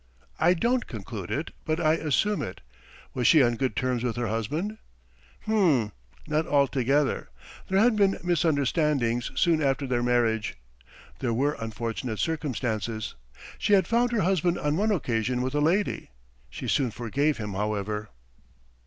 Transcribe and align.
"I 0.39 0.55
don't 0.55 0.87
conclude 0.87 1.29
it, 1.29 1.51
but 1.63 1.79
I 1.79 1.93
assume 1.93 2.41
it. 2.41 2.61
Was 3.13 3.27
she 3.27 3.43
on 3.43 3.53
good 3.55 3.75
terms 3.75 4.03
with 4.03 4.15
her 4.15 4.25
husband?" 4.29 4.79
"H'm, 5.43 5.91
not 6.25 6.47
altogether. 6.47 7.29
There 7.67 7.77
had 7.77 7.95
been 7.97 8.17
misunderstandings 8.23 9.29
soon 9.39 9.61
after 9.61 9.85
their 9.85 10.01
marriage. 10.01 10.57
There 11.19 11.35
were 11.35 11.55
unfortunate 11.59 12.17
circumstances. 12.17 13.13
She 13.59 13.73
had 13.73 13.85
found 13.87 14.11
her 14.11 14.21
husband 14.21 14.57
on 14.57 14.75
one 14.75 14.89
occasion 14.91 15.43
with 15.43 15.53
a 15.53 15.61
lady. 15.61 16.09
She 16.49 16.67
soon 16.67 16.89
forgave 16.89 17.37
him 17.37 17.53
however." 17.53 18.09